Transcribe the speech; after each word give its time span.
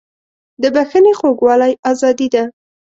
د 0.61 0.63
بښنې 0.75 1.13
خوږوالی 1.19 1.71
ازادي 1.91 2.27
ده. 2.33 2.43